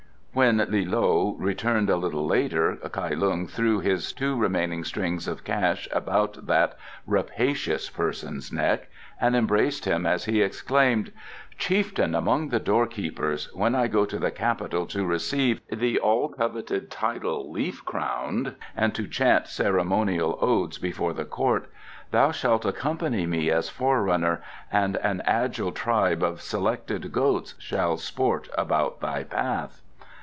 [0.33, 5.43] When Li loe returned a little later Kai Lung threw his two remaining strings of
[5.43, 8.87] cash about that rapacious person's neck
[9.19, 11.11] and embraced him as he exclaimed:
[11.57, 17.51] "Chieftain among doorkeepers, when I go to the Capital to receive the all coveted title
[17.51, 21.69] 'Leaf crowned' and to chant ceremonial odes before the Court,
[22.11, 24.41] thou shalt accompany me as forerunner,
[24.71, 29.81] and an agile tribe of selected goats shall sport about thy path."